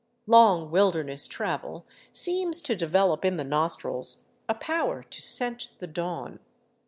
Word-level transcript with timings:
Long 0.25 0.71
wilderness 0.71 1.27
travel 1.27 1.85
seems 2.11 2.63
to 2.63 2.75
develop 2.75 3.23
in 3.23 3.37
the 3.37 3.43
nostrils 3.43 4.23
a 4.49 4.55
power 4.55 5.03
to 5.03 5.21
scent 5.21 5.69
the 5.77 5.85
dawn. 5.85 6.39